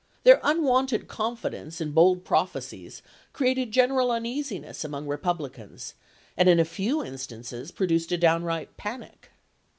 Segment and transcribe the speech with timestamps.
[0.23, 3.03] Their unwonted confidence and bold prophecies
[3.33, 5.93] created general uneasiness among Re publicans,
[6.35, 9.29] and, in a few instances, produced a downright panic.